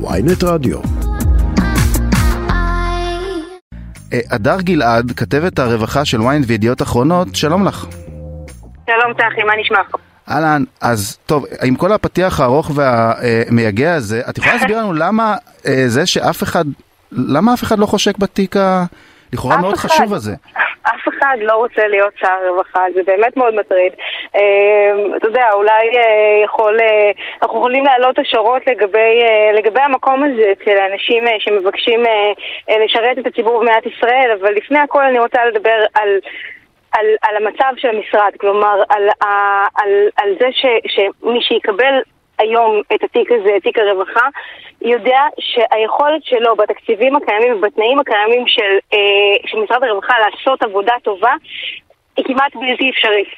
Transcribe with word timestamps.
ויינט 0.00 0.44
רדיו. 0.44 0.78
הדר 4.30 4.60
גלעד, 4.60 5.12
כתבת 5.16 5.58
הרווחה 5.58 6.04
של 6.04 6.20
ynet 6.20 6.44
וידיעות 6.46 6.82
אחרונות, 6.82 7.34
שלום 7.34 7.64
לך. 7.66 7.86
שלום 8.86 9.14
צחי, 9.14 9.42
מה 9.46 9.52
נשמע? 9.60 9.78
אהלן, 10.30 10.64
אז 10.80 11.18
טוב, 11.26 11.44
עם 11.62 11.76
כל 11.76 11.92
הפתיח 11.92 12.40
הארוך 12.40 12.70
והמייגע 12.74 13.94
הזה, 13.94 14.22
את 14.28 14.38
יכולה 14.38 14.54
להסביר 14.54 14.78
לנו 14.78 14.92
למה 14.92 15.36
אה, 15.66 15.84
זה 15.86 16.06
שאף 16.06 16.42
אחד, 16.42 16.64
למה 17.12 17.54
אף 17.54 17.62
אחד 17.62 17.78
לא 17.78 17.86
חושק 17.86 18.18
בתיק 18.18 18.56
הלכאורה 19.32 19.56
מאוד 19.56 19.74
אחד. 19.74 19.88
חשוב 19.88 20.14
הזה? 20.14 20.32
אף 20.82 21.08
אחד 21.08 21.36
לא 21.40 21.52
רוצה 21.52 21.88
להיות 21.88 22.12
שר 22.20 22.26
הרווחה, 22.46 22.80
זה 22.94 23.00
באמת 23.06 23.36
מאוד 23.36 23.54
מטריד. 23.54 23.92
אה, 24.36 25.16
אתה 25.16 25.26
יודע, 25.26 25.52
אולי 25.52 25.96
אה, 25.96 26.44
יכול, 26.44 26.80
אה, 26.80 27.10
אנחנו 27.42 27.58
יכולים 27.58 27.84
להעלות 27.84 28.18
השערות 28.18 28.62
לגבי, 28.66 29.22
אה, 29.22 29.52
לגבי 29.52 29.80
המקום 29.80 30.24
הזה 30.24 30.52
אצל 30.52 30.78
האנשים 30.78 31.24
שמבקשים 31.38 32.02
לשרת 32.84 33.18
את 33.18 33.26
הציבור 33.26 33.60
במדינת 33.60 33.86
ישראל, 33.86 34.36
אבל 34.40 34.52
לפני 34.52 34.78
הכל 34.78 35.02
אני 35.04 35.18
רוצה 35.18 35.44
לדבר 35.44 35.84
על... 35.94 36.08
על, 36.98 37.06
על 37.22 37.36
המצב 37.36 37.72
של 37.76 37.88
המשרד, 37.88 38.32
כלומר 38.40 38.82
על, 38.88 39.08
ה- 39.08 39.66
על, 39.82 39.90
על 40.16 40.28
זה 40.40 40.46
ש, 40.52 40.66
שמי 40.86 41.42
שיקבל 41.42 41.94
היום 42.38 42.82
את 42.94 43.04
התיק 43.04 43.32
הזה, 43.32 43.50
תיק 43.62 43.78
הרווחה, 43.78 44.28
יודע 44.80 45.20
שהיכולת 45.40 46.24
שלו 46.24 46.56
בתקציבים 46.56 47.16
הקיימים 47.16 47.56
ובתנאים 47.56 47.98
הקיימים 47.98 48.44
של, 48.46 48.78
אה, 48.94 49.36
של 49.46 49.58
משרד 49.58 49.84
הרווחה 49.84 50.14
לעשות 50.18 50.62
עבודה 50.62 50.94
טובה 51.02 51.34
היא 52.16 52.24
כמעט 52.24 52.56
בלתי 52.56 52.90
אפשרית. 52.90 53.28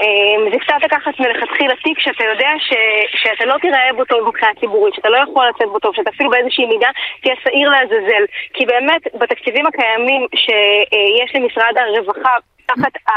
אה, 0.00 0.50
זה 0.52 0.58
קצת 0.58 0.74
לקחת 0.82 1.20
מלכתחילה 1.20 1.74
תיק 1.84 1.98
שאתה 1.98 2.24
יודע 2.24 2.50
ש, 2.58 2.72
שאתה 3.22 3.44
לא 3.44 3.54
תיראה 3.58 3.92
בו 3.96 4.04
טוב 4.04 4.28
מבחינה 4.28 4.52
ציבורית, 4.60 4.94
שאתה 4.94 5.08
לא 5.08 5.16
יכול 5.16 5.46
לצאת 5.48 5.68
בו 5.68 5.78
טוב, 5.78 5.94
שאתה 5.96 6.10
אפילו 6.10 6.30
באיזושהי 6.30 6.66
מידה 6.66 6.88
תהיה 7.22 7.34
שעיר 7.44 7.70
לעזאזל. 7.70 8.24
כי 8.54 8.66
באמת, 8.66 9.02
בתקציבים 9.14 9.66
הקיימים 9.66 10.26
שיש 10.34 11.34
למשרד 11.34 11.74
הרווחה 11.76 12.36
תחת 12.66 12.96
ה... 13.08 13.10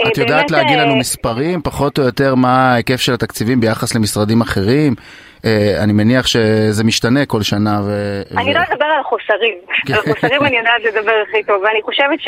אה, 0.00 0.10
את 0.12 0.18
יודעת 0.18 0.50
להגיד 0.50 0.78
לנו 0.78 0.92
אה, 0.92 0.98
מספרים, 0.98 1.62
פחות 1.62 1.98
או 1.98 2.04
יותר, 2.04 2.34
מה 2.34 2.72
ההיקף 2.72 3.00
של 3.00 3.14
התקציבים 3.14 3.60
ביחס 3.60 3.94
למשרדים 3.94 4.40
אחרים? 4.40 4.94
אה, 5.44 5.82
אני 5.84 5.92
מניח 5.92 6.26
שזה 6.26 6.84
משתנה 6.84 7.26
כל 7.26 7.42
שנה. 7.42 7.80
ו... 7.86 7.90
אני 8.38 8.48
יודעת 8.48 8.70
לדבר 8.70 8.84
על 8.84 9.00
החוסרים. 9.00 9.58
כן. 9.86 9.94
על 9.94 10.00
החוסרים 10.00 10.42
אני 10.42 10.56
יודעת 10.56 10.82
לדבר 10.84 11.22
הכי 11.28 11.42
טוב, 11.42 11.62
ואני 11.62 11.82
חושבת 11.82 12.18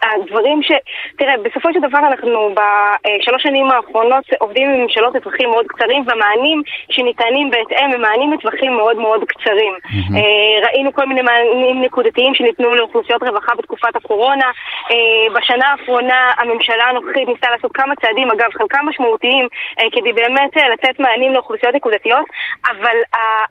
שהדברים 0.00 0.62
ש... 0.62 0.72
תראה, 1.18 1.34
בסופו 1.44 1.72
של 1.72 1.80
דבר 1.88 1.98
אנחנו 1.98 2.54
בשלוש 2.54 3.42
שנים 3.42 3.70
האחרונות 3.70 4.24
עובדים 4.38 4.70
עם 4.70 4.80
ממשלות 4.82 5.14
לטווחים 5.14 5.50
מאוד 5.50 5.66
קצרים, 5.66 6.04
והמענים 6.06 6.62
שניתנים 6.90 7.50
בהתאם 7.50 7.90
הם 7.94 8.00
מענים 8.00 8.32
לטווחים 8.32 8.76
מאוד 8.76 8.96
מאוד 8.96 9.20
קצרים. 9.28 9.72
אה, 10.16 10.66
ראינו 10.66 10.92
כל 10.92 11.06
מיני 11.06 11.22
מענים 11.22 11.82
נקודתיים 11.82 12.34
שניתנו 12.34 12.74
לאוכלוסיות 12.74 13.22
רווחה 13.22 13.54
בתקופת 13.58 13.96
הקורונה. 13.96 14.50
אה, 14.90 15.34
בשנה 15.34 15.66
האחרונה 15.66 16.32
הממשלה 16.38 16.84
הנוכחית 16.84 17.28
ניסתה 17.28 17.50
לעשות 17.50 17.72
כמה 17.72 17.94
צעדים, 17.96 18.30
אגב, 18.30 18.50
חלקם 18.58 18.86
משמעותיים, 18.88 19.48
אה, 19.78 19.84
כדי 19.92 20.12
באמת 20.12 20.56
אה, 20.56 20.65
לתת 20.72 21.00
מענים 21.00 21.34
לאוכלוסיות 21.34 21.74
נקודתיות, 21.74 22.26
אבל 22.70 22.96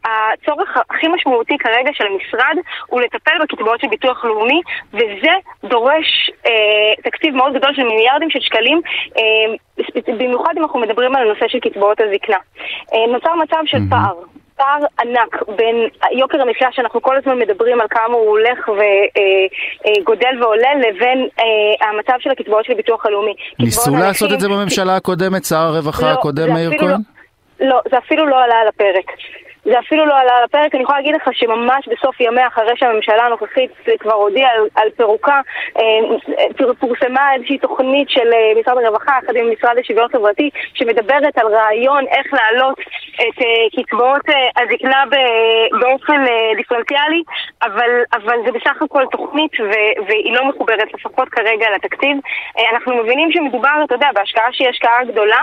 הצורך 0.06 0.78
הכי 0.90 1.08
משמעותי 1.08 1.58
כרגע 1.58 1.92
של 1.94 2.06
המשרד 2.06 2.56
הוא 2.88 3.02
לטפל 3.02 3.32
בקצבאות 3.44 3.80
של 3.82 3.88
ביטוח 3.88 4.26
לאומי, 4.26 4.62
וזה 4.94 5.34
דורש 5.64 6.32
אה, 6.46 6.94
תקציב 7.04 7.36
מאוד 7.36 7.54
גדול 7.54 7.74
של 7.76 7.84
מיליארדים 7.84 8.30
של 8.30 8.40
שקלים, 8.40 8.82
אה, 9.18 10.14
במיוחד 10.18 10.54
אם 10.58 10.64
אנחנו 10.64 10.80
מדברים 10.80 11.16
על 11.16 11.22
הנושא 11.22 11.48
של 11.48 11.60
קצבאות 11.60 12.00
הזקנה. 12.00 12.38
אה, 12.94 13.14
נוצר 13.14 13.36
מצב 13.36 13.62
של 13.66 13.78
פער. 13.90 14.35
פער 14.58 14.80
ענק 15.00 15.44
בין 15.56 15.76
יוקר 16.12 16.42
המחיה 16.42 16.68
שאנחנו 16.72 17.02
כל 17.02 17.18
הזמן 17.18 17.40
מדברים 17.40 17.82
על 17.82 17.88
כמה 17.90 18.14
הוא 18.14 18.30
הולך 18.30 18.70
וגודל 18.70 20.44
ועולה 20.44 20.76
לבין 20.76 21.28
אה, 21.40 21.88
המצב 21.90 22.14
של 22.20 22.30
הקצבאות 22.30 22.66
של 22.66 22.72
הביטוח 22.74 23.06
הלאומי. 23.06 23.34
ניסו 23.60 23.96
לעשות 23.96 24.32
את 24.34 24.40
זה 24.40 24.50
בממשלה 24.50 24.96
הקודמת, 24.96 25.46
שר 25.46 25.56
הרווחה 25.56 26.06
לא, 26.06 26.12
הקודם 26.12 26.54
מאיר 26.54 26.72
כהן? 26.80 26.90
לא, 26.90 27.68
לא, 27.68 27.82
זה 27.90 27.98
אפילו 27.98 28.28
לא 28.28 28.44
עלה 28.44 28.56
על 28.56 28.68
הפרק. 28.68 29.06
זה 29.66 29.80
אפילו 29.80 30.06
לא 30.06 30.18
על 30.20 30.28
הפרק, 30.44 30.76
אני 30.76 30.84
יכולה 30.84 30.98
להגיד 30.98 31.16
לך 31.16 31.30
שממש 31.32 31.88
בסוף 31.88 32.22
ימיה, 32.22 32.48
אחרי 32.48 32.74
שהממשלה 32.76 33.26
הנוכחית 33.26 33.72
כבר 34.00 34.14
הודיעה 34.14 34.52
על, 34.52 34.68
על 34.76 34.90
פירוקה, 34.98 35.42
אה, 35.78 36.74
פורסמה 36.80 37.34
איזושהי 37.34 37.58
תוכנית 37.58 38.10
של 38.10 38.34
אה, 38.34 38.62
משרד 38.62 38.78
הרווחה, 38.78 39.12
יחד 39.24 39.36
עם 39.36 39.52
משרד 39.52 39.78
לשוויון 39.78 40.08
חברתי, 40.12 40.50
שמדברת 40.74 41.38
על 41.38 41.48
רעיון 41.48 42.06
איך 42.08 42.34
להעלות 42.34 42.80
את 43.16 43.42
אה, 43.42 43.84
קצבאות 43.84 44.22
הזקנה 44.58 45.04
באופן 45.82 46.26
דיפרנציאלי, 46.56 47.24
אבל, 47.64 47.90
אבל 48.14 48.38
זה 48.46 48.52
בסך 48.52 48.82
הכל 48.82 49.04
תוכנית 49.12 49.52
ו- 49.60 50.08
והיא 50.08 50.34
לא 50.34 50.46
מחוברת 50.46 50.94
לפחות 50.94 51.30
כרגע 51.30 51.68
לתקציב. 51.76 52.18
אנחנו 52.72 53.04
מבינים 53.04 53.32
שמדובר, 53.32 53.84
אתה 53.86 53.96
יודע, 53.96 54.10
בהשקעה 54.16 54.48
שהיא 54.52 54.70
השקעה 54.70 55.04
גדולה, 55.06 55.40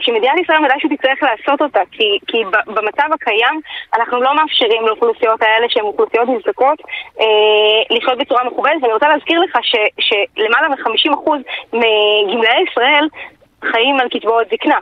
שמדינת 0.00 0.38
ישראל 0.38 0.58
מתישהו 0.58 0.96
תצטרך 0.96 1.22
לעשות 1.22 1.62
אותה, 1.62 1.80
כי, 1.92 2.18
כי 2.26 2.44
במצב 2.66 3.08
הקיים 3.12 3.61
אנחנו 3.94 4.22
לא 4.22 4.36
מאפשרים 4.36 4.86
לאוכלוסיות 4.86 5.42
האלה 5.42 5.66
שהן 5.68 5.84
אוכלוסיות 5.84 6.28
נזקקות 6.28 6.78
אה, 7.20 7.96
לחיות 7.96 8.18
בצורה 8.18 8.44
מכובדת, 8.44 8.82
ואני 8.82 8.92
רוצה 8.92 9.08
להזכיר 9.08 9.40
לך 9.40 9.58
ש, 9.62 9.76
שלמעלה 10.00 10.68
מ-50% 10.68 11.30
מגמלאי 11.72 12.64
ישראל 12.70 13.08
חיים 13.64 14.00
על 14.00 14.08
קצבאות 14.08 14.46
זקנה. 14.52 14.78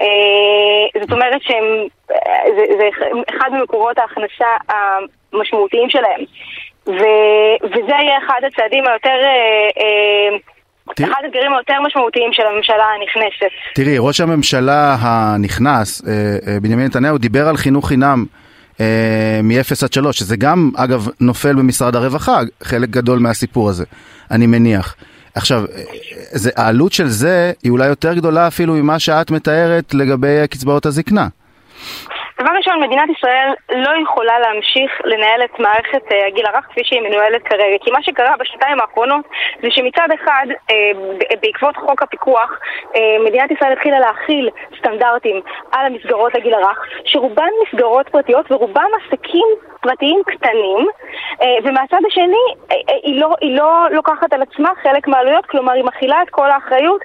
אה, 0.00 1.00
זאת 1.00 1.12
אומרת 1.12 1.42
שהם, 1.42 1.86
אה, 2.10 2.42
זה, 2.56 2.64
זה 2.78 2.88
אחד 3.30 3.50
ממקורות 3.52 3.98
ההכנסה 3.98 4.46
המשמעותיים 5.32 5.90
שלהם. 5.90 6.20
ו, 6.86 7.02
וזה 7.62 7.92
יהיה 7.92 8.18
אחד 8.18 8.40
הצעדים 8.46 8.84
היותר, 8.86 9.20
אה, 9.22 9.68
אה, 9.80 10.36
אחד 10.92 11.20
האתגרים 11.24 11.52
היותר 11.54 11.74
משמעותיים 11.86 12.32
של 12.32 12.42
הממשלה 12.52 12.84
הנכנסת. 12.94 13.52
תראי, 13.74 13.96
ראש 13.98 14.20
הממשלה 14.20 14.96
הנכנס, 15.00 16.02
אה, 16.08 16.12
אה, 16.46 16.60
בנימין 16.60 16.86
נתניהו, 16.86 17.18
דיבר 17.18 17.48
על 17.48 17.56
חינוך 17.56 17.88
חינם 17.88 18.24
אה, 18.80 19.40
מ-0 19.42 19.84
עד 19.84 19.92
3, 19.92 20.18
שזה 20.18 20.36
גם, 20.36 20.70
אגב, 20.76 21.08
נופל 21.20 21.54
במשרד 21.54 21.96
הרווחה, 21.96 22.40
חלק 22.62 22.88
גדול 22.88 23.18
מהסיפור 23.18 23.68
הזה, 23.68 23.84
אני 24.30 24.46
מניח. 24.46 24.96
עכשיו, 25.34 25.64
זה, 26.30 26.50
העלות 26.56 26.92
של 26.92 27.08
זה 27.08 27.52
היא 27.62 27.70
אולי 27.70 27.86
יותר 27.86 28.14
גדולה 28.14 28.46
אפילו 28.46 28.74
ממה 28.74 28.98
שאת 28.98 29.30
מתארת 29.30 29.94
לגבי 29.94 30.48
קצבאות 30.50 30.86
הזקנה. 30.86 31.28
דבר 32.40 32.50
ראשון, 32.56 32.80
מדינת 32.80 33.08
ישראל 33.18 33.48
לא 33.68 33.92
יכולה 34.02 34.38
להמשיך 34.38 34.90
לנהל 35.04 35.44
את 35.44 35.60
מערכת 35.60 36.12
אה, 36.12 36.26
הגיל 36.26 36.46
הרך 36.46 36.64
כפי 36.64 36.80
שהיא 36.84 37.00
מנוהלת 37.00 37.42
כרגע. 37.42 37.76
כי 37.84 37.90
מה 37.90 38.02
שקרה 38.02 38.34
בשנתיים 38.38 38.80
האחרונות 38.80 39.24
זה 39.62 39.68
שמצד 39.70 40.08
אחד, 40.14 40.46
אה, 40.70 40.90
בעקבות 41.42 41.76
חוק 41.76 42.02
הפיקוח, 42.02 42.50
אה, 42.96 43.16
מדינת 43.26 43.50
ישראל 43.50 43.72
התחילה 43.72 43.98
להכיל 43.98 44.50
סטנדרטים 44.78 45.40
על 45.72 45.86
המסגרות 45.86 46.34
לגיל 46.34 46.54
הרך, 46.54 46.78
שרובן 47.04 47.48
מסגרות 47.62 48.08
פרטיות 48.08 48.52
ורובם 48.52 48.90
עסקים 48.98 49.46
פרטיים 49.80 50.22
קטנים, 50.26 50.86
ומהצד 51.64 51.98
השני, 52.06 52.44
היא 53.02 53.20
לא, 53.20 53.34
היא 53.40 53.56
לא 53.56 53.86
לוקחת 53.90 54.32
על 54.32 54.42
עצמה 54.42 54.70
חלק 54.82 55.08
מהעלויות, 55.08 55.46
כלומר 55.46 55.72
היא 55.72 55.84
מכילה 55.84 56.22
את 56.22 56.30
כל 56.30 56.50
האחריות 56.50 57.00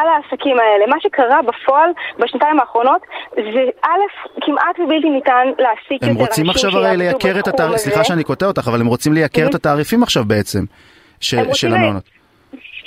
על 0.00 0.08
העסקים 0.08 0.56
האלה. 0.60 0.86
מה 0.86 0.96
שקרה 1.00 1.42
בפועל 1.42 1.90
בשנתיים 2.18 2.60
האחרונות 2.60 3.02
זה 3.34 3.62
א', 3.82 4.02
כמעט 4.40 4.80
ובלתי 4.80 5.10
ניתן 5.10 5.46
להעסיק 5.58 6.02
יותר 6.02 6.06
הם 6.06 6.10
אנשים 6.10 6.20
רוצים 6.20 6.50
עכשיו 6.50 6.70
הרי 6.70 6.80
שיעבדו 6.80 7.02
לייקר 7.02 7.40
את 7.40 7.48
בתחום 7.48 7.66
הזה. 7.66 7.78
סליחה 7.78 8.04
שאני 8.04 8.24
קוטע 8.24 8.46
אותך, 8.46 8.68
אבל 8.68 8.80
הם 8.80 8.86
רוצים 8.86 9.12
לייקר 9.12 9.46
את 9.46 9.54
התעריפים 9.54 10.02
עכשיו 10.02 10.24
בעצם, 10.24 10.64
הם 11.20 11.54
של 11.54 11.74
המעונות. 11.74 12.16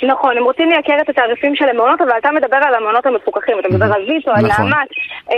נכון, 0.02 0.36
הם 0.36 0.44
רוצים 0.44 0.70
לייקר 0.70 0.96
את 1.00 1.08
התעריפים 1.08 1.56
של 1.56 1.68
המעונות, 1.68 2.00
אבל 2.00 2.18
אתה 2.18 2.30
מדבר 2.30 2.56
על 2.56 2.74
המעונות 2.74 3.06
המפוקחים, 3.06 3.58
אתה 3.58 3.68
מדבר 3.68 3.94
על 3.94 4.02
ויצו, 4.08 4.30
על 4.30 4.46
נכון. 4.46 4.64
נעמת. 4.64 4.88
אה, 5.30 5.36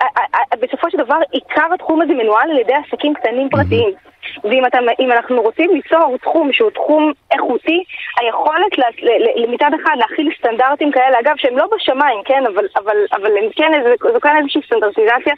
אה, 0.00 0.22
אה, 0.34 0.56
בסופו 0.60 0.90
של 0.90 0.98
דבר, 0.98 1.16
עיקר 1.30 1.74
התחום 1.74 2.02
הזה 2.02 2.12
מנוהל 2.14 2.50
על 2.50 2.58
ידי 2.58 2.72
עסקים 2.74 3.14
קטנים 3.14 3.48
פרטיים. 3.48 3.90
ואם 4.44 4.66
אתה, 4.66 4.78
אנחנו 5.12 5.42
רוצים 5.42 5.70
ליצור 5.74 6.16
תחום 6.22 6.52
שהוא 6.52 6.70
תחום 6.70 7.12
איכותי, 7.34 7.84
היכולת 8.20 8.78
מצד 9.48 9.70
אחד 9.82 9.96
להכיל 9.98 10.28
סטנדרטים 10.38 10.90
כאלה, 10.92 11.20
אגב, 11.20 11.34
שהם 11.36 11.58
לא 11.58 11.64
בשמיים, 11.76 12.22
כן, 12.24 12.42
אבל, 12.46 12.66
אבל, 12.76 12.96
אבל 13.12 13.36
הם 13.36 13.44
כן, 13.56 13.74
איזה- 13.74 13.94
זו 14.12 14.20
כאן 14.20 14.36
איזושהי 14.36 14.60
סטנדרטיזציה, 14.66 15.34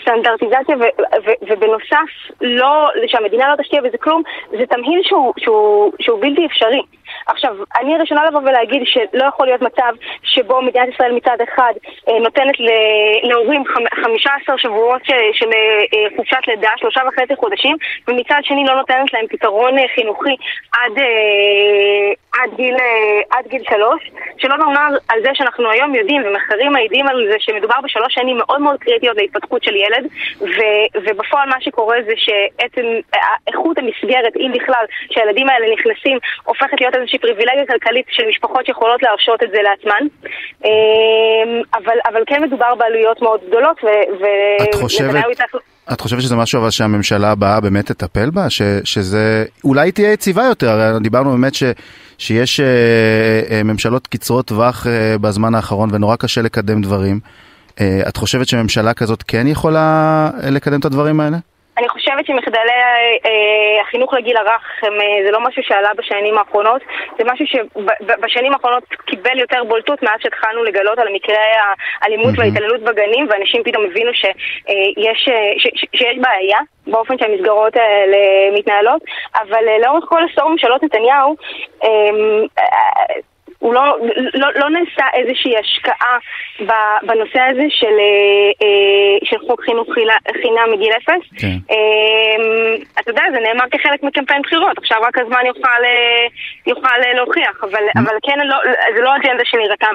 סטנדרטיזציה 0.00 0.76
ו, 0.76 0.82
ו, 1.24 1.30
ובנוסף, 1.48 2.08
לא, 2.40 2.88
שהמדינה 3.06 3.48
לא 3.50 3.62
תשקיע 3.62 3.80
בזה 3.80 3.98
כלום, 3.98 4.22
זה 4.50 4.66
תמהיל 4.66 5.00
שהוא, 5.02 5.32
שהוא, 5.38 5.92
שהוא 6.00 6.20
בלתי 6.20 6.46
אפשרי. 6.46 6.82
עכשיו, 7.26 7.56
אני 7.80 7.94
הראשונה 7.96 8.24
לבוא 8.24 8.40
ולהגיד 8.40 8.82
שלא 8.84 9.24
יכול 9.24 9.46
להיות 9.46 9.62
מצב 9.62 9.92
שבו 10.22 10.62
מדינת 10.62 10.88
ישראל 10.94 11.12
מצד 11.12 11.36
אחד 11.44 11.72
אה, 12.08 12.18
נותנת 12.18 12.54
להורים 13.22 13.64
חמ- 13.66 14.02
15 14.04 14.58
שבועות 14.58 15.04
של, 15.04 15.14
של 15.32 15.46
אה, 15.46 16.16
חופשת 16.16 16.46
לידה, 16.46 16.68
שלושה 16.76 17.00
וחצי 17.08 17.36
חודשים, 17.36 17.76
ומצד 18.08 18.39
ומצד 18.40 18.48
שני 18.48 18.64
לא 18.64 18.74
נותנת 18.74 19.12
להם 19.12 19.26
פתרון 19.26 19.74
חינוכי 19.94 20.36
עד, 20.72 20.92
עד, 22.32 22.50
גיל, 22.56 22.76
עד 23.30 23.46
גיל 23.48 23.62
שלוש, 23.68 24.10
שלא 24.38 24.56
נאמר 24.56 24.88
על 25.08 25.22
זה 25.22 25.28
שאנחנו 25.34 25.70
היום 25.70 25.94
יודעים 25.94 26.22
ומחקרים 26.26 26.72
מעידים 26.72 27.08
על 27.08 27.26
זה 27.32 27.36
שמדובר 27.38 27.74
בשלוש 27.84 28.14
שנים 28.14 28.36
מאוד 28.36 28.60
מאוד 28.60 28.78
קריטיות 28.80 29.16
להתפתחות 29.16 29.64
של 29.64 29.76
ילד, 29.76 30.06
ו, 30.40 30.60
ובפועל 30.94 31.48
מה 31.48 31.60
שקורה 31.60 31.96
זה 32.06 32.12
שעצם 32.16 32.86
איכות 33.48 33.78
המסגרת, 33.78 34.36
אם 34.36 34.52
בכלל, 34.54 34.84
שהילדים 35.10 35.48
האלה 35.48 35.66
נכנסים, 35.74 36.18
הופכת 36.44 36.80
להיות 36.80 36.96
איזושהי 36.96 37.18
פריבילגיה 37.18 37.66
כלכלית 37.66 38.06
של 38.10 38.28
משפחות 38.28 38.66
שיכולות 38.66 39.02
להרשות 39.02 39.42
את 39.42 39.50
זה 39.50 39.62
לעצמן. 39.62 40.06
אבל, 41.74 41.98
אבל 42.06 42.22
כן 42.26 42.42
מדובר 42.42 42.74
בעלויות 42.74 43.22
מאוד 43.22 43.40
גדולות, 43.48 43.80
ונתניהו 44.20 45.30
יצטרך... 45.30 45.69
את 45.92 46.00
חושבת 46.00 46.22
שזה 46.22 46.36
משהו 46.36 46.60
אבל 46.60 46.70
שהממשלה 46.70 47.30
הבאה 47.30 47.60
באמת 47.60 47.86
תטפל 47.92 48.30
בה? 48.30 48.50
ש, 48.50 48.62
שזה 48.84 49.44
אולי 49.64 49.92
תהיה 49.92 50.12
יציבה 50.12 50.44
יותר? 50.44 50.70
הרי 50.70 51.00
דיברנו 51.00 51.30
באמת 51.30 51.54
ש, 51.54 51.62
שיש 52.18 52.60
אה, 52.60 52.66
אה, 53.50 53.62
ממשלות 53.62 54.06
קצרות 54.06 54.46
טווח 54.46 54.86
אה, 54.86 55.18
בזמן 55.18 55.54
האחרון 55.54 55.88
ונורא 55.92 56.16
קשה 56.16 56.42
לקדם 56.42 56.82
דברים. 56.82 57.20
אה, 57.80 58.02
את 58.08 58.16
חושבת 58.16 58.48
שממשלה 58.48 58.94
כזאת 58.94 59.24
כן 59.26 59.46
יכולה 59.46 60.30
אה, 60.42 60.50
לקדם 60.50 60.80
את 60.80 60.84
הדברים 60.84 61.20
האלה? 61.20 61.38
אני 61.80 61.88
חושבת 61.88 62.26
שמחדלי 62.26 62.72
אה, 63.26 63.82
החינוך 63.82 64.14
לגיל 64.14 64.36
הרך 64.36 64.62
הם, 64.82 64.92
אה, 64.92 65.24
זה 65.24 65.30
לא 65.30 65.40
משהו 65.40 65.62
שעלה 65.62 65.88
בשנים 65.96 66.38
האחרונות, 66.38 66.82
זה 67.18 67.24
משהו 67.32 67.46
שבשנים 67.46 68.52
האחרונות 68.52 68.84
קיבל 69.06 69.38
יותר 69.38 69.64
בולטות 69.64 70.02
מאז 70.02 70.20
שהתחלנו 70.22 70.64
לגלות 70.64 70.98
על 70.98 71.08
מקרי 71.12 71.36
האלימות 72.02 72.34
mm-hmm. 72.34 72.38
וההתעללות 72.38 72.80
בגנים, 72.80 73.26
ואנשים 73.30 73.62
פתאום 73.64 73.84
הבינו 73.84 74.14
שיש, 74.14 75.28
אה, 75.28 75.38
ש, 75.58 75.68
ש, 75.68 75.84
שיש 75.96 76.16
בעיה 76.18 76.58
באופן 76.86 77.18
שהמסגרות 77.18 77.76
האלה 77.76 78.18
מתנהלות, 78.58 79.02
אבל 79.40 79.64
לאורך 79.82 80.04
כל 80.08 80.22
עשור 80.32 80.48
ממשלות 80.48 80.82
נתניהו 80.82 81.36
הוא 83.60 83.74
לא, 83.74 83.84
לא, 84.34 84.48
לא 84.60 84.70
נעשה 84.70 85.04
איזושהי 85.14 85.54
השקעה 85.58 86.16
בנושא 87.02 87.40
הזה 87.50 87.66
של, 87.70 87.96
אה, 88.06 88.50
אה, 88.62 89.16
של 89.24 89.38
חוק 89.46 89.60
חינוך 89.64 89.88
חינם 90.42 90.66
מגיל 90.72 90.92
אפס. 90.98 91.24
כן. 91.40 91.56
אמ, 91.70 92.82
אתה 93.00 93.10
יודע, 93.10 93.22
זה 93.32 93.38
נאמר 93.46 93.64
כחלק 93.70 94.02
מקמפיין 94.02 94.42
בחירות, 94.42 94.78
עכשיו 94.78 94.98
רק 95.02 95.18
הזמן 95.18 95.38
יוכל, 95.46 95.80
אה, 95.84 96.26
יוכל 96.66 96.98
להוכיח, 97.16 97.56
אבל, 97.62 97.84
אבל 97.96 98.16
כן, 98.22 98.38
לא, 98.44 98.56
זה 98.96 99.00
לא 99.02 99.16
אג'נדה 99.16 99.44
שנראתה 99.44 99.86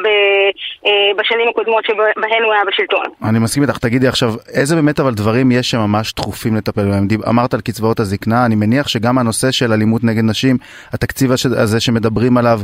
בשנים 1.17 1.47
הקודמות 1.49 1.85
שבהן 1.85 2.43
הוא 2.43 2.53
היה 2.53 2.63
בשלטון. 2.67 3.05
אני 3.29 3.39
מסכים 3.39 3.63
איתך, 3.63 3.77
תגידי 3.77 4.07
עכשיו, 4.07 4.29
איזה 4.53 4.75
באמת 4.75 4.99
אבל 4.99 5.13
דברים 5.13 5.51
יש 5.51 5.71
שממש 5.71 6.13
דחופים 6.13 6.55
לטפל 6.55 6.81
בהם? 6.81 7.07
אמרת 7.29 7.53
על 7.53 7.61
קצבאות 7.61 7.99
הזקנה, 7.99 8.45
אני 8.45 8.55
מניח 8.55 8.87
שגם 8.87 9.17
הנושא 9.17 9.51
של 9.51 9.73
אלימות 9.73 10.03
נגד 10.03 10.23
נשים, 10.23 10.57
התקציב 10.93 11.31
הזה 11.31 11.79
שמדברים 11.79 12.37
עליו 12.37 12.59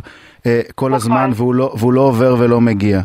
כל 0.76 0.91
כל 0.92 0.96
הזמן 0.96 1.30
נכון. 1.30 1.34
והוא 1.36 1.56
לא, 1.56 1.70
והוא 1.80 1.94
לא 1.94 2.02
עובר 2.02 2.34
ולא 2.40 2.62
מגיע. 2.62 2.98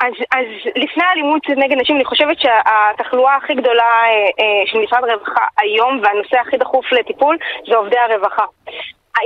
אז, 0.00 0.12
אז 0.32 0.46
לפני 0.76 1.04
האלימות 1.04 1.42
נגד 1.50 1.76
נשים, 1.80 1.96
אני 1.96 2.04
חושבת 2.04 2.36
שהתחלואה 2.40 3.36
הכי 3.36 3.54
גדולה 3.54 3.82
אה, 3.82 4.10
אה, 4.40 4.62
של 4.66 4.78
משרד 4.78 5.00
הרווחה 5.08 5.46
היום, 5.58 6.00
והנושא 6.02 6.36
הכי 6.40 6.56
דחוף 6.56 6.92
לטיפול, 6.92 7.36
זה 7.68 7.76
עובדי 7.76 7.98
הרווחה. 7.98 8.44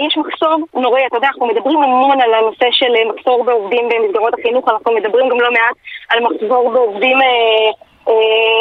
יש 0.07 0.17
מחסור 0.17 0.67
נוראי, 0.75 1.07
אתה 1.07 1.17
יודע, 1.17 1.29
אנחנו 1.29 1.47
מדברים 1.47 1.83
המון 1.83 2.21
על 2.21 2.35
הנושא 2.35 2.67
של 2.71 2.93
אה, 2.97 3.13
מחסור 3.15 3.45
בעובדים 3.45 3.89
במסגרות 3.89 4.35
החינוך, 4.39 4.69
אנחנו 4.69 4.93
מדברים 4.93 5.29
גם 5.29 5.41
לא 5.41 5.53
מעט 5.53 5.77
על 6.09 6.21
מחסור 6.21 6.73
בעובדים... 6.73 7.21
אה, 7.21 7.27
אה, 7.27 7.92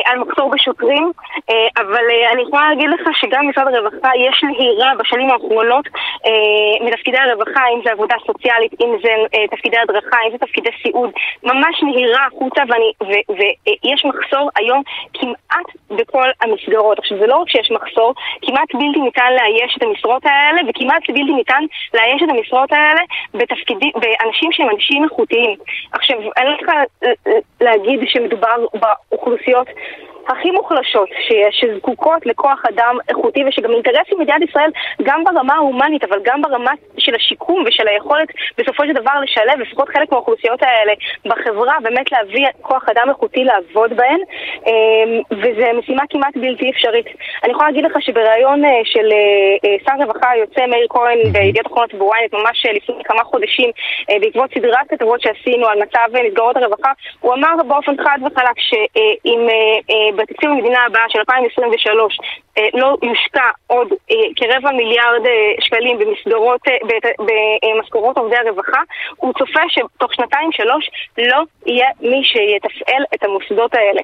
על 0.06 0.20
מחסור 0.20 0.50
בשוטרים, 0.50 1.12
אה, 1.50 1.68
אבל 1.78 2.06
אה, 2.12 2.32
אני 2.32 2.42
יכולה 2.42 2.70
להגיד 2.70 2.90
לך 2.90 3.08
שגם 3.14 3.48
במשרד 3.48 3.74
הרווחה 3.74 4.10
יש 4.16 4.44
נהירה 4.44 4.92
בשנים 5.00 5.30
האחרונות 5.30 5.86
מתפקידי 6.82 7.18
הרווחה, 7.18 7.62
אם 7.74 7.82
זה 7.84 7.92
עבודה 7.92 8.16
סוציאלית, 8.26 8.74
אם 8.82 8.96
זה 9.04 9.10
תפקידי 9.52 9.78
הדרכה, 9.78 10.18
אם 10.26 10.32
זה 10.32 10.38
תפקידי 10.38 10.70
סיעוד, 10.84 11.12
ממש 11.44 11.84
נהירה 11.84 12.26
החוצה 12.26 12.62
ויש 13.30 14.06
מחסור 14.06 14.50
היום 14.56 14.82
כמעט 15.14 15.66
בכל 15.90 16.30
המסגרות. 16.42 17.00
עכשיו 17.00 17.18
זה 17.20 17.28
לא 17.28 17.36
רק 17.36 17.50
שיש 17.50 17.72
מחסור, 17.72 18.14
כמעט 18.42 18.74
בלתי 18.74 19.00
ניתן 19.00 19.34
לאייש 19.40 19.78
את 19.78 19.84
המשרות 19.84 20.26
האלה 20.26 20.62
וכמעט 20.70 21.10
בלתי 21.10 21.34
ניתן 21.34 21.64
לאייש 21.94 22.24
את 22.24 22.30
המשרות 22.30 22.72
האלה 22.72 23.02
בתפקידים, 23.34 23.92
באנשים 23.96 24.52
שהם 24.52 24.70
אנשים 24.70 25.04
איכותיים. 25.04 25.56
עכשיו, 25.92 26.18
אני 26.38 26.50
לא 26.50 26.58
צריכה 26.58 26.82
להגיד 27.62 28.00
שמדובר 28.06 28.66
באוכלוסייה 28.74 29.31
האוכלוסיות 29.32 29.68
הכי 30.28 30.52
מוחלשות 30.52 31.10
שיש, 31.28 31.56
שזקוקות 31.62 32.26
לכוח 32.26 32.64
אדם 32.70 32.98
איכותי 33.10 33.44
ושגם 33.48 33.72
אינטרסים 33.72 34.20
מדינת 34.20 34.42
ישראל 34.50 34.70
גם 35.04 35.24
ברמה 35.24 35.54
ההומנית 35.54 36.04
אבל 36.04 36.20
גם 36.24 36.42
ברמה 36.42 36.72
של 36.98 37.16
השיקום 37.16 37.64
ושל 37.68 37.88
היכולת 37.88 38.28
בסופו 38.58 38.84
של 38.86 38.94
דבר 38.94 39.12
לשלב 39.24 39.60
לפחות 39.60 39.90
חלק 39.90 40.12
מהאוכלוסיות 40.12 40.64
האלה 40.64 40.94
בחברה, 41.26 41.76
באמת 41.84 42.12
להביא 42.12 42.48
כוח 42.62 42.90
אדם 42.90 43.10
איכותי 43.10 43.44
לעבוד 43.44 43.94
בהן 43.94 44.20
אמ, 44.68 45.22
וזו 45.32 45.80
משימה 45.80 46.04
כמעט 46.10 46.38
בלתי 46.38 46.70
אפשרית. 46.70 47.06
אני 47.44 47.52
יכולה 47.52 47.68
להגיד 47.68 47.86
לך 47.86 48.02
שבריאיון 48.02 48.66
אה, 48.66 48.82
של 48.84 49.08
אה, 49.12 49.70
אה, 49.70 49.76
שר 49.86 50.04
הרווחה 50.04 50.30
היוצא 50.30 50.66
מאיר 50.68 50.88
כהן 50.90 51.20
בידיעות 51.32 51.68
אחרונות 51.68 51.94
בוויינט 51.94 52.34
ממש 52.34 52.66
לפני 52.74 53.04
כמה 53.04 53.24
חודשים 53.24 53.70
בעקבות 54.22 54.50
סדרת 54.54 54.88
כתבות 54.90 55.22
שעשינו 55.22 55.68
על 55.68 55.80
מצב 55.82 56.08
מסגרות 56.28 56.58
הרווחה 56.58 56.92
הוא 57.20 57.34
אמר 57.34 57.56
באופן 57.68 57.96
חד 58.04 58.18
וחלק 58.26 58.58
שאם 58.58 59.48
בתקציב 60.22 60.50
המדינה 60.50 60.80
הבאה 60.86 61.06
של 61.10 61.20
2023 61.20 62.18
אה, 62.58 62.68
לא 62.74 62.96
יושקע 63.04 63.50
עוד 63.68 63.88
אה, 64.12 64.16
כרבע 64.36 64.72
מיליארד 64.72 65.26
אה, 65.26 65.54
שקלים 65.60 66.00
במסגרות, 66.00 66.62
במשכורות 67.20 68.18
עובדי 68.18 68.36
הרווחה, 68.38 68.82
הוא 69.18 69.34
צופה 69.38 69.62
שתוך 69.70 70.14
שנתיים-שלוש 70.14 70.90
לא 71.18 71.42
יהיה 71.66 71.88
מי 72.02 72.22
שיתפעל 72.24 73.04
את 73.16 73.24
המוסדות 73.24 73.74
האלה. 73.74 74.02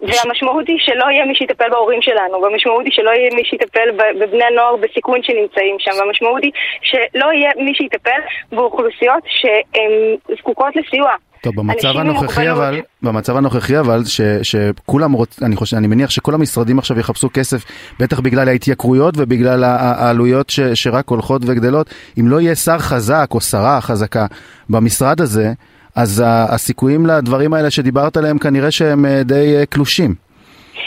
והמשמעות 0.00 0.68
היא 0.68 0.76
שלא 0.78 1.04
יהיה 1.10 1.24
מי 1.24 1.34
שיטפל 1.34 1.70
בהורים 1.70 2.02
שלנו, 2.02 2.42
והמשמעות 2.42 2.84
היא 2.84 2.92
שלא 2.92 3.10
יהיה 3.10 3.30
מי 3.34 3.44
שיטפל 3.44 3.88
בבני 4.20 4.44
הנוער 4.44 4.76
בסיכון 4.76 5.18
שנמצאים 5.22 5.76
שם, 5.78 5.90
והמשמעות 6.00 6.42
היא 6.42 6.52
שלא 6.82 7.26
יהיה 7.32 7.50
מי 7.56 7.74
שיטפל 7.74 8.20
באוכלוסיות 8.52 9.22
שהן 9.26 10.16
זקוקות 10.38 10.76
לסיוע. 10.76 11.10
טוב, 11.44 11.56
במצב 11.56 11.96
הנוכחי 11.96 12.50
אבל, 12.50 12.80
במצב 13.02 13.36
הנוכחי 13.36 13.78
אבל, 13.80 14.04
ש, 14.04 14.20
שכולם 14.42 15.12
רוצים, 15.12 15.46
אני 15.46 15.56
חושב, 15.56 15.76
אני 15.76 15.86
מניח 15.86 16.10
שכל 16.10 16.34
המשרדים 16.34 16.78
עכשיו 16.78 16.98
יחפשו 16.98 17.28
כסף, 17.34 17.64
בטח 18.00 18.20
בגלל 18.20 18.48
ההתייקרויות 18.48 19.14
ובגלל 19.16 19.64
העלויות 19.64 20.50
ש, 20.50 20.60
שרק 20.60 21.08
הולכות 21.08 21.42
וגדלות. 21.46 21.94
אם 22.20 22.28
לא 22.28 22.40
יהיה 22.40 22.54
שר 22.54 22.78
חזק 22.78 23.28
או 23.30 23.40
שרה 23.40 23.80
חזקה 23.80 24.26
במשרד 24.70 25.20
הזה, 25.20 25.52
אז 25.94 26.22
הסיכויים 26.26 27.06
לדברים 27.06 27.54
האלה 27.54 27.70
שדיברת 27.70 28.16
עליהם 28.16 28.38
כנראה 28.38 28.70
שהם 28.70 29.06
אה, 29.06 29.22
די 29.22 29.56
אה, 29.56 29.66
קלושים. 29.66 30.14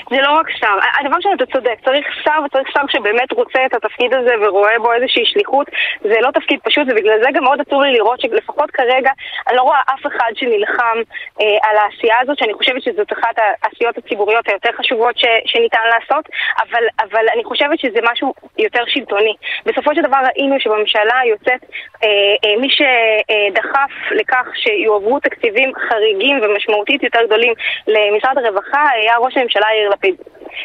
זה 0.09 0.21
לא 0.21 0.31
רק 0.31 0.49
שר. 0.49 0.77
הדבר 0.99 1.17
שאני 1.21 1.35
אתה 1.35 1.45
צודק, 1.45 1.75
צריך 1.85 2.07
שר 2.23 2.39
וצריך 2.45 2.67
שר 2.73 2.87
שבאמת 2.87 3.31
רוצה 3.31 3.65
את 3.65 3.73
התפקיד 3.73 4.13
הזה 4.13 4.33
ורואה 4.41 4.79
בו 4.79 4.93
איזושהי 4.93 5.25
שליחות. 5.25 5.67
זה 6.01 6.15
לא 6.21 6.31
תפקיד 6.31 6.59
פשוט, 6.63 6.87
ובגלל 6.89 7.19
זה 7.23 7.29
גם 7.33 7.43
מאוד 7.43 7.61
עצוב 7.61 7.81
לי 7.81 7.93
לראות 7.93 8.21
שלפחות 8.21 8.71
כרגע 8.71 9.11
אני 9.47 9.57
לא 9.57 9.61
רואה 9.61 9.81
אף 9.93 10.05
אחד 10.07 10.31
שנלחם 10.35 10.97
אה, 11.41 11.69
על 11.69 11.77
העשייה 11.77 12.15
הזאת, 12.21 12.37
שאני 12.37 12.53
חושבת 12.53 12.83
שזאת 12.83 13.13
אחת 13.13 13.35
העשיות 13.63 13.97
הציבוריות 13.97 14.47
היותר 14.47 14.69
חשובות 14.77 15.17
ש, 15.17 15.25
שניתן 15.45 15.85
לעשות, 15.93 16.25
אבל, 16.61 16.83
אבל 16.99 17.25
אני 17.33 17.43
חושבת 17.43 17.79
שזה 17.79 17.99
משהו 18.11 18.33
יותר 18.57 18.83
שלטוני. 18.87 19.35
בסופו 19.65 19.95
של 19.95 20.01
דבר 20.01 20.17
ראינו 20.27 20.59
שבממשלה 20.59 21.19
היוצאת, 21.19 21.61
אה, 22.03 22.09
אה, 22.45 22.55
מי 22.61 22.69
שדחף 22.69 23.91
לכך 24.11 24.45
שיועברו 24.55 25.19
תקציבים 25.19 25.71
חריגים 25.89 26.39
ומשמעותית 26.43 27.03
יותר 27.03 27.19
גדולים 27.25 27.53
למשרד 27.87 28.37
הרווחה 28.37 28.83
היה 28.93 29.17
ראש 29.17 29.37
הממשלה 29.37 29.67
יאיר 29.73 29.89
לפיד. 29.97 30.15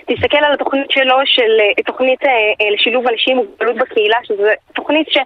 תסתכל 0.07 0.45
על 0.45 0.53
התוכנית 0.53 0.91
שלו, 0.91 1.17
של 1.25 1.61
אה, 1.61 1.83
תוכנית 1.83 2.25
אה, 2.25 2.31
אה, 2.31 2.71
לשילוב 2.75 3.09
אנשים 3.09 3.39
עם 3.39 3.45
מוגבלות 3.45 3.77
בקהילה, 3.77 4.19
שזו 4.23 4.49
תוכנית 4.75 5.09
ש... 5.11 5.19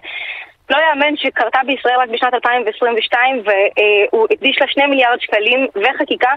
לא 0.69 0.77
יאמן 0.77 1.17
שקרתה 1.17 1.59
בישראל 1.65 1.99
רק 1.99 2.09
בשנת 2.09 2.33
2022 2.33 3.43
והוא 3.45 4.27
הקדיש 4.31 4.61
לה 4.61 4.67
שני 4.67 4.85
מיליארד 4.85 5.21
שקלים 5.21 5.67
וחקיקה 5.75 6.29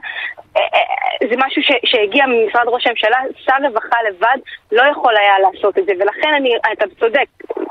זה 1.28 1.34
משהו 1.38 1.62
ש, 1.62 1.70
שהגיע 1.84 2.26
ממשרד 2.26 2.64
ראש 2.66 2.86
הממשלה, 2.86 3.18
שר 3.44 3.52
רווחה 3.68 3.96
לבד 4.08 4.38
לא 4.72 4.82
יכול 4.82 5.16
היה 5.16 5.38
לעשות 5.38 5.78
את 5.78 5.86
זה 5.86 5.92
ולכן 6.00 6.34
אני, 6.34 6.56
אתה 6.72 6.84
צודק, 7.00 7.26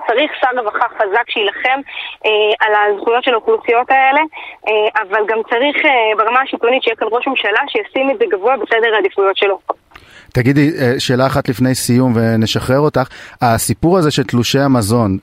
צריך 0.07 0.31
שר 0.41 0.59
רווחה 0.59 0.87
חזק 0.89 1.29
שיילחם 1.29 1.79
אה, 2.25 2.31
על 2.59 2.73
הזכויות 2.75 3.23
של 3.23 3.33
האוכלוסיות 3.33 3.91
האלה 3.91 4.21
אה, 4.67 5.01
אבל 5.01 5.21
גם 5.27 5.41
צריך 5.49 5.85
אה, 5.85 6.11
ברמה 6.17 6.41
השלטונית 6.41 6.83
שיהיה 6.83 6.95
כאן 6.95 7.07
ראש 7.11 7.27
ממשלה 7.27 7.59
שישים 7.67 8.11
את 8.11 8.17
זה 8.19 8.25
גבוה 8.29 8.57
בסדר 8.57 8.95
העדיפויות 8.95 9.37
שלו. 9.37 9.59
תגידי, 10.33 10.71
אה, 10.79 10.99
שאלה 10.99 11.27
אחת 11.27 11.49
לפני 11.49 11.75
סיום 11.75 12.13
ונשחרר 12.15 12.79
אותך. 12.79 13.07
הסיפור 13.41 13.97
הזה 13.97 14.11
של 14.11 14.23
תלושי 14.23 14.59
המזון, 14.59 15.17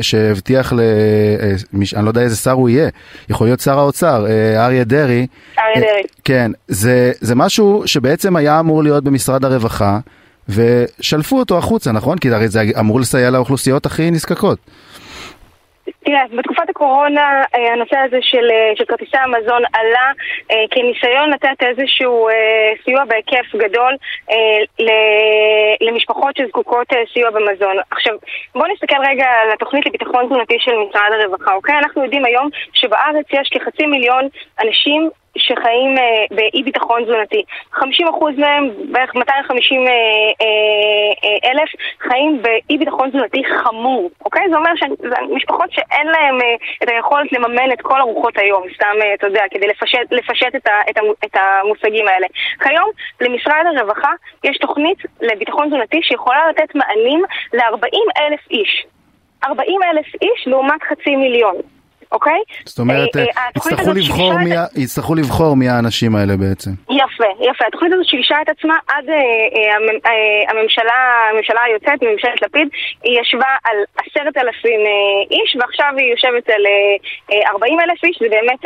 שהבטיח 0.00 0.72
ל... 0.72 0.80
אה, 0.80 1.52
אני 1.96 2.04
לא 2.04 2.10
יודע 2.10 2.20
איזה 2.20 2.36
שר 2.36 2.50
הוא 2.50 2.68
יהיה, 2.68 2.88
יכול 3.28 3.46
להיות 3.46 3.60
שר 3.60 3.78
האוצר, 3.78 4.26
אה, 4.26 4.66
אריה 4.66 4.84
דרעי. 4.84 5.26
אריה 5.58 5.80
דרעי. 5.80 6.02
כן, 6.24 6.50
זה, 6.68 7.12
זה 7.20 7.34
משהו 7.34 7.82
שבעצם 7.86 8.36
היה 8.36 8.60
אמור 8.60 8.82
להיות 8.82 9.04
במשרד 9.04 9.44
הרווחה. 9.44 9.98
ושלפו 10.48 11.38
אותו 11.38 11.58
החוצה, 11.58 11.92
נכון? 11.92 12.18
כי 12.18 12.30
הרי 12.30 12.48
זה 12.48 12.62
אמור 12.80 13.00
לסייע 13.00 13.30
לאוכלוסיות 13.30 13.86
הכי 13.86 14.10
נזקקות. 14.10 14.58
תראה, 16.04 16.22
בתקופת 16.36 16.68
הקורונה 16.70 17.42
אה, 17.54 17.72
הנושא 17.72 17.96
הזה 17.96 18.18
של, 18.22 18.50
אה, 18.50 18.72
של 18.76 18.84
כרטיסי 18.84 19.16
המזון 19.16 19.62
עלה 19.72 20.12
אה, 20.50 20.64
כניסיון 20.70 21.30
לתת 21.30 21.62
איזשהו 21.62 22.28
סיוע 22.84 23.04
בהיקף 23.04 23.56
גדול 23.56 23.96
למשפחות 25.80 26.36
שזקוקות 26.36 26.86
סיוע 27.12 27.30
במזון. 27.30 27.76
עכשיו, 27.90 28.14
בואו 28.54 28.72
נסתכל 28.72 28.96
רגע 29.08 29.26
על 29.26 29.52
התוכנית 29.52 29.86
לביטחון 29.86 30.26
תזונתי 30.26 30.56
של 30.58 30.72
משרד 30.88 31.10
הרווחה, 31.20 31.54
אוקיי? 31.54 31.74
אנחנו 31.74 32.04
יודעים 32.04 32.24
היום 32.24 32.48
שבארץ 32.72 33.26
יש 33.32 33.48
כחצי 33.48 33.86
מיליון 33.86 34.28
אנשים 34.64 35.10
שחיים 35.38 35.98
אה, 35.98 36.24
באי 36.30 36.62
ביטחון 36.62 37.04
תזונתי. 37.04 37.42
50% 37.74 37.82
מהם, 38.38 38.70
בערך 38.92 39.14
250 39.14 39.86
אה, 39.86 39.92
אה, 40.42 41.50
אלף, 41.50 41.68
חיים 42.00 42.42
באי 42.42 42.78
ביטחון 42.78 43.10
תזונתי 43.10 43.42
חמור, 43.44 44.10
אוקיי? 44.24 44.42
זה 44.50 44.56
אומר 44.56 44.70
שזה 44.76 45.14
משפחות 45.30 45.72
שאין 45.72 46.06
להם 46.06 46.38
את 46.82 46.88
היכולת 46.88 47.32
לממן 47.32 47.72
את 47.72 47.80
כל 47.80 48.00
ארוחות 48.00 48.38
היום, 48.38 48.62
סתם, 48.74 48.94
אתה 49.14 49.26
יודע, 49.26 49.42
כדי 49.50 49.66
לפשט, 49.66 50.12
לפשט 50.12 50.54
את, 50.56 50.66
ה, 50.66 50.90
את, 50.90 50.98
ה, 50.98 51.00
את 51.24 51.36
המושגים 51.36 52.08
האלה. 52.08 52.26
כיום, 52.62 52.90
למשרד 53.20 53.64
הרווחה 53.66 54.12
יש 54.44 54.58
תוכנית 54.58 54.98
לביטחון 55.20 55.66
תזונתי 55.66 56.02
שיכולה 56.02 56.48
לתת 56.50 56.74
מענים 56.74 57.24
ל-40 57.52 58.22
אלף 58.22 58.40
איש. 58.50 58.86
40 59.44 59.82
אלף 59.82 60.06
איש 60.22 60.46
לעומת 60.46 60.82
חצי 60.82 61.16
מיליון. 61.16 61.56
אוקיי? 62.12 62.40
זאת 62.64 62.78
אומרת, 62.78 63.16
אה, 63.16 63.22
אה, 63.22 63.48
יצטרכו 63.56 63.92
לבחור, 63.92 64.38
מי, 64.38 64.50
יצטרכו 64.76 65.14
לבחור 65.14 65.56
מי 65.56 65.68
האנשים 65.68 66.16
האלה 66.16 66.36
בעצם. 66.36 66.70
יפה, 66.90 67.30
יפה. 67.40 67.64
התוכנית 67.68 67.92
הזאת 67.92 68.06
שילשה 68.06 68.36
את 68.42 68.48
עצמה 68.48 68.76
עד 68.88 69.08
אה, 69.10 69.74
הממשלה, 70.48 70.98
הממשלה 71.30 71.62
היוצאת, 71.62 72.02
ממשלת 72.02 72.42
לפיד, 72.42 72.68
היא 73.04 73.20
ישבה 73.20 73.52
על 73.64 73.76
עשרת 73.98 74.36
אלפים 74.36 74.80
איש, 75.30 75.56
ועכשיו 75.60 75.92
היא 75.96 76.10
יושבת 76.10 76.50
על 76.50 76.64
ארבעים 77.52 77.80
אלף 77.80 78.04
איש, 78.04 78.18
זה 78.20 78.28
באמת, 78.30 78.62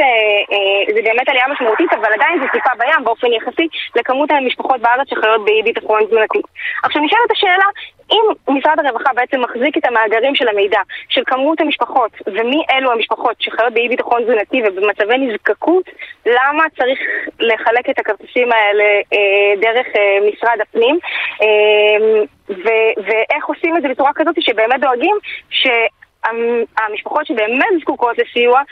זה 0.94 1.00
באמת 1.04 1.28
עלייה 1.28 1.48
משמעותית, 1.52 1.92
אבל 1.92 2.12
עדיין 2.14 2.40
זה 2.40 2.46
טיפה 2.52 2.70
בים 2.78 3.04
באופן 3.04 3.26
יחסי 3.32 3.68
לכמות 3.96 4.30
המשפחות 4.30 4.80
בארץ 4.80 5.08
שחיות 5.10 5.44
באי 5.44 5.62
ביטחון 5.62 6.00
תזונתי. 6.06 6.42
עכשיו 6.82 7.02
נשאלת 7.02 7.30
השאלה, 7.32 7.68
אם 8.12 8.54
משרד 8.56 8.78
הרווחה 8.78 9.10
בעצם 9.14 9.40
מחזיק 9.40 9.76
את 9.76 9.84
המאגרים 9.84 10.34
של 10.34 10.48
המידע 10.48 10.80
של 11.08 11.22
כמות 11.26 11.60
המשפחות 11.60 12.10
ומי 12.26 12.62
אלו 12.70 12.92
המשפחות 12.92 13.36
שחיות 13.40 13.72
באי 13.72 13.88
ביטחון 13.88 14.22
תזונתי 14.22 14.62
ובמצבי 14.64 15.18
נזקקות, 15.18 15.84
למה 16.26 16.64
צריך 16.78 16.98
לחלק 17.40 17.90
את 17.90 17.98
הכרטיסים 17.98 18.52
האלה 18.52 18.84
אה, 18.84 19.60
דרך 19.60 19.86
אה, 19.96 20.18
משרד 20.32 20.58
הפנים? 20.60 20.98
אה, 21.42 22.24
ו- 22.48 23.02
ואיך 23.06 23.46
עושים 23.46 23.76
את 23.76 23.82
זה 23.82 23.88
בצורה 23.88 24.10
כזאת 24.14 24.34
שבאמת 24.40 24.80
דואגים 24.80 25.16
שהמשפחות 25.50 27.26
שבאמת 27.26 27.68
זקוקות 27.80 28.18
לסיוע 28.18 28.62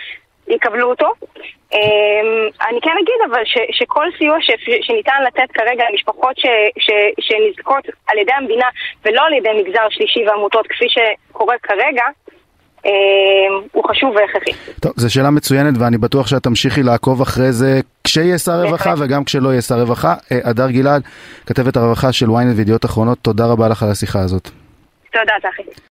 יקבלו 0.48 0.90
אותו. 0.90 1.12
אמ, 1.72 2.48
אני 2.68 2.80
כן 2.82 2.96
אגיד 3.02 3.20
אבל 3.30 3.42
ש, 3.44 3.58
שכל 3.78 4.06
סיוע 4.18 4.36
ש, 4.40 4.50
שניתן 4.82 5.22
לתת 5.26 5.52
כרגע 5.54 5.84
למשפחות 5.90 6.38
ש, 6.38 6.46
ש, 6.78 6.90
שנזקות 7.20 7.84
על 8.06 8.18
ידי 8.18 8.32
המדינה 8.32 8.66
ולא 9.04 9.22
על 9.26 9.32
ידי 9.32 9.48
מגזר 9.62 9.86
שלישי 9.90 10.26
ועמותות 10.26 10.66
כפי 10.66 10.84
שקורה 10.88 11.56
כרגע, 11.62 12.04
אמ, 12.84 12.90
הוא 13.72 13.84
חשוב 13.88 14.14
והכרחי. 14.16 14.52
טוב, 14.80 14.92
זו 14.96 15.14
שאלה 15.14 15.30
מצוינת 15.30 15.74
ואני 15.78 15.98
בטוח 15.98 16.26
שאת 16.26 16.42
תמשיכי 16.42 16.82
לעקוב 16.82 17.20
אחרי 17.20 17.52
זה 17.52 17.80
כשיהיה 18.04 18.38
שר 18.38 18.62
רווחה 18.62 18.94
וגם 18.98 19.24
כשלא 19.24 19.48
יהיה 19.48 19.62
שר 19.62 19.80
רווחה. 19.80 20.14
אה, 20.32 20.38
הדר 20.44 20.70
גלעד, 20.70 21.02
כתבת 21.46 21.76
הרווחה 21.76 22.12
של 22.12 22.26
ynet 22.26 22.56
וידיעות 22.56 22.84
אחרונות, 22.84 23.18
תודה 23.22 23.46
רבה 23.46 23.68
לך 23.68 23.82
על 23.82 23.90
השיחה 23.90 24.20
הזאת. 24.20 24.48
תודה, 25.12 25.32
צחי. 25.42 25.82